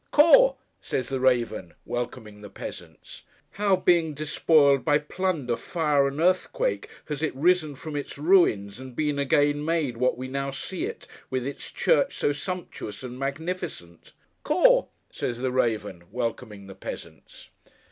[0.09, 3.21] 'Caw!' says the raven, welcoming the peasants.
[3.51, 8.95] How, being despoiled by plunder, fire and earthquake, has it risen from its ruins, and
[8.95, 14.13] been again made what we now see it, with its church so sumptuous and magnificent?
[14.43, 17.49] 'Caw!' says the raven, welcoming the peasants.